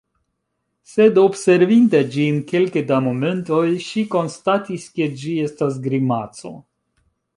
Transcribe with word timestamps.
Sed 0.91 1.17
observinte 1.23 2.01
ĝin 2.15 2.39
kelke 2.51 2.83
da 2.93 2.99
momentoj, 3.09 3.61
ŝi 3.89 4.07
konstatis 4.15 4.89
ke 4.97 5.11
ĝi 5.23 5.35
estas 5.49 5.79
grimaco. 5.89 6.57